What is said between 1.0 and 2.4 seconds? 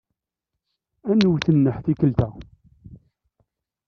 Ad nwet nneḥ tikkelt-a.